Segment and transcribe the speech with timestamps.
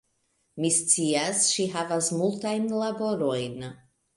[0.63, 3.65] Mi scias, ŝi havas multajn laborojn